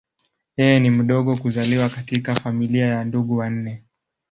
[0.57, 3.83] Yeye ni mdogo kuzaliwa katika familia ya ndugu wanne.